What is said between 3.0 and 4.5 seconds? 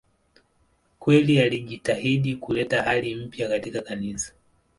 mpya katika Kanisa.